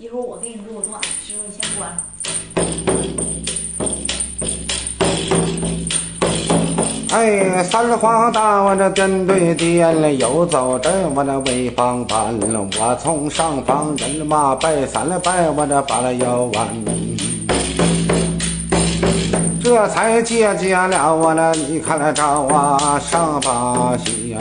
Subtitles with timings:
[0.00, 1.90] 一会儿我给你录段，师傅你先关。
[7.10, 16.68] 哎，三花大我这点对点了，游走这我这潍坊办了，我从上方人马拜三了拜，我这拜了要完，
[19.60, 24.38] 这才接接了我那你看那招啊上八仙。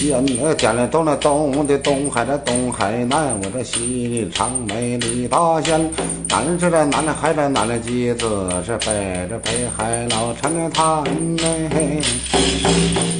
[0.00, 5.78] 点了点了东了东的东海的东海南，我这西里长美李大仙，
[6.26, 11.04] 南是这南海的南的鸡子，是北这北海老陈的滩
[11.36, 12.00] 嘞。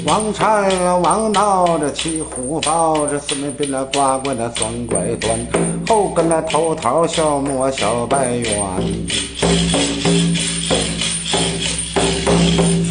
[0.07, 5.38] 王禅王闹这七虎豹，这四面边那呱呱的钻拐钻，
[5.87, 8.51] 后跟那头头小磨小白猿。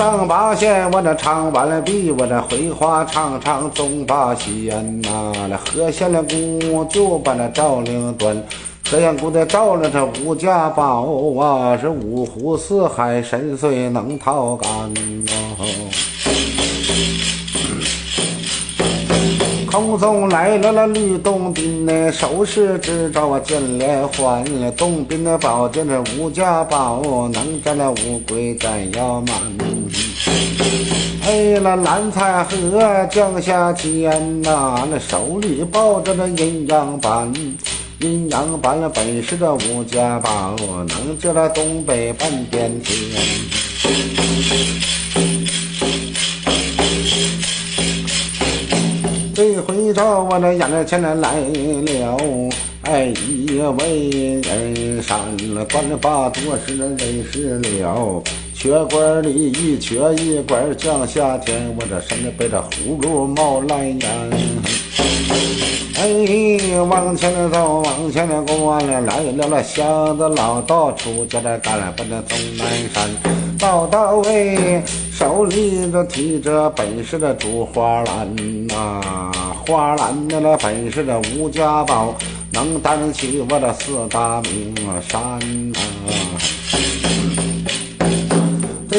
[0.10, 5.32] 上八仙，我这唱完了毕，我这回话唱唱中八仙呐。
[5.48, 8.36] 那和弦的鼓就把那赵灵端，
[8.90, 11.06] 和弦鼓的赵了这五家宝
[11.40, 15.68] 啊，是五湖四海深邃能掏干哦。
[19.72, 24.44] 空中来了那吕洞宾呢，手持执照啊见连环，
[24.76, 29.79] 洞宾的宝剑这五家宝，能战那乌龟斩妖蛮。
[31.50, 37.34] 哎，那蓝采和降下天呐，那手里抱着那阴阳板，
[38.02, 42.96] 阴阳板本是这吴家宝，能治那东北半边天。
[49.34, 51.30] 这回着我那眼前来了，
[52.84, 54.10] 哎，一位
[54.42, 55.18] 人山
[55.56, 56.96] 了，关了把多时人
[57.32, 58.22] 事了。
[58.60, 64.02] 缺管里一瘸一管降下天，我这身子被这葫芦冒蓝烟。
[65.96, 73.10] 哎，往前走，往前的过了，来了那巷子老道，出家的干了奔那东南山。
[73.58, 79.32] 到到位，手里头提着本是的竹花篮呐，
[79.66, 82.14] 花篮的那本是的吴家宝，
[82.52, 84.76] 能担起我这四大名
[85.08, 85.40] 山
[85.72, 85.80] 呐。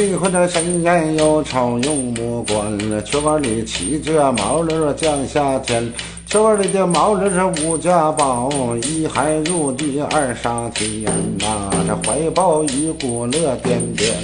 [0.00, 5.92] 这回这神仙又朝用木关了，雀儿里骑着毛驴儿降下天，
[6.26, 8.48] 雀儿里的毛驴是五家宝，
[8.88, 11.04] 一海入地二上天
[11.38, 14.14] 呐，这怀抱一股乐颠颠。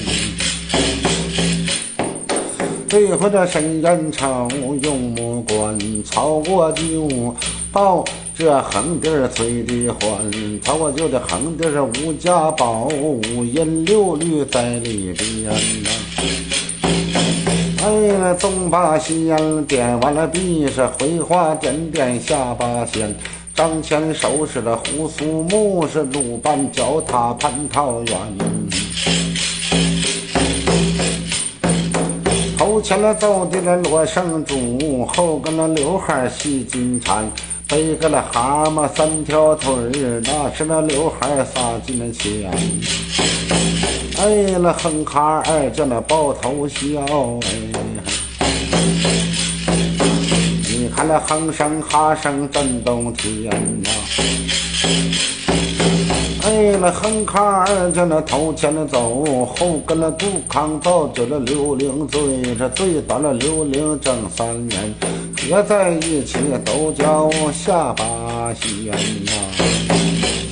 [2.88, 4.48] 这回这神仙朝
[4.82, 7.36] 用木关，超过九
[7.70, 8.02] 宝。
[8.38, 10.30] 这横地儿催的欢，
[10.62, 15.44] 他我就这横地儿是五家宝，五音六律在里边
[15.82, 15.90] 呐。
[17.82, 23.16] 哎，那东八仙点完了币是回话点点下八仙，
[23.54, 28.16] 张骞手持的胡苏木是鲁班脚踏蟠桃园，
[32.58, 37.26] 头前了走的那罗生珠，后跟那刘海戏金蝉。
[37.68, 42.48] 背个那蛤蟆三条腿儿，那是那刘海撒进了钱。
[44.18, 46.78] 哎，那哼哈儿叫那抱头笑
[47.42, 47.48] 哎，
[50.62, 53.50] 你看那哼声哈声震动天
[53.82, 53.90] 呐。
[56.44, 64.94] 哎，那哼哈儿叫那头前的走，后跟那杜康道，叫那刘伶醉，这醉倒了刘伶整三年。
[65.48, 68.92] 合在一起都叫下八仙。
[69.24, 69.32] 呐，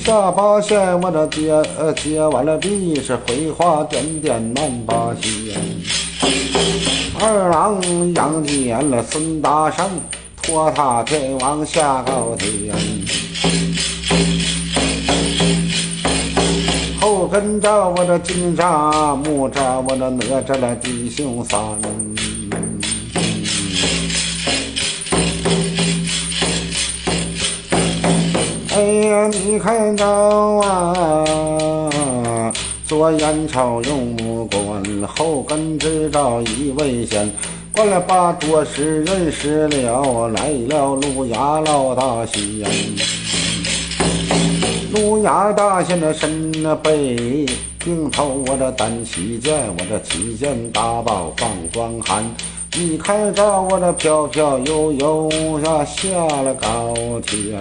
[0.03, 1.01] 下八仙。
[1.01, 5.59] 我这接呃接完了币是回话点点满八仙，
[7.19, 7.81] 二郎
[8.13, 9.85] 杨戬了孙大圣
[10.41, 12.75] 托塔天王下高天，
[17.01, 21.59] 后跟着我这金吒木吒我这哪吒了弟兄三。
[29.27, 31.73] 你看着啊，
[32.85, 37.31] 左眼朝右目观，后跟知道一位仙，
[37.71, 42.41] 关了把多时认识了，来了路牙老大仙。
[44.93, 46.51] 路牙大仙的身
[46.83, 47.45] 背，
[47.79, 52.23] 顶头我这单旗剑，我这旗剑大宝放光寒。
[52.77, 55.29] 你看着我这飘飘悠悠
[55.63, 56.09] 呀，下
[56.43, 56.93] 了高
[57.25, 57.57] 天。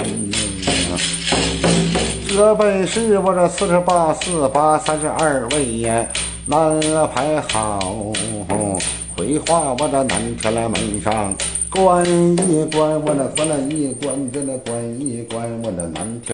[2.37, 6.05] 这本是我这四十八四八三十二位呀，
[6.47, 6.81] 南
[7.15, 7.79] 排好。
[9.17, 11.33] 回话我这南天来门上
[11.71, 16.33] 关一关，我这关了一关，这那关一关，我这南天。